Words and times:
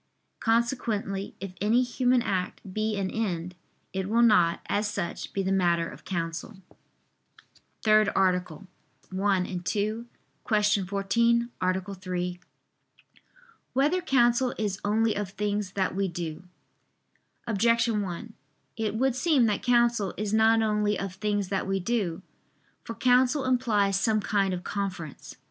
Consequently 0.39 1.35
if 1.39 1.53
any 1.61 1.83
human 1.83 2.23
act 2.23 2.61
be 2.73 2.97
an 2.97 3.11
end, 3.11 3.53
it 3.93 4.09
will 4.09 4.23
not, 4.23 4.59
as 4.67 4.87
such, 4.87 5.31
be 5.31 5.43
the 5.43 5.51
matter 5.51 5.87
of 5.87 6.05
counsel.________________________ 6.05 6.55
THIRD 7.83 8.09
ARTICLE 8.15 8.65
[I 9.15 9.41
II, 9.45 9.59
Q. 9.63 10.07
14, 10.87 11.49
Art. 11.61 11.85
3] 12.01 12.39
Whether 13.73 14.01
Counsel 14.01 14.55
Is 14.57 14.81
Only 14.83 15.15
of 15.15 15.29
Things 15.29 15.73
That 15.73 15.93
We 15.95 16.07
Do? 16.07 16.45
Objection 17.45 18.01
1: 18.01 18.33
It 18.75 18.95
would 18.95 19.15
seem 19.15 19.45
that 19.45 19.61
counsel 19.61 20.15
is 20.17 20.33
not 20.33 20.63
only 20.63 20.97
of 20.97 21.13
things 21.13 21.49
that 21.49 21.67
we 21.67 21.79
do. 21.79 22.23
For 22.83 22.95
counsel 22.95 23.45
implies 23.45 23.99
some 23.99 24.19
kind 24.19 24.51
of 24.51 24.63
conference. 24.63 25.35